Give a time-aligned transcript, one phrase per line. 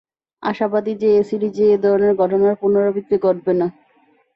[0.43, 3.67] আশাবাদী যে, এ সিরিজে এ ধরনের ঘটনার পুণরাবৃত্তি ঘটবে না।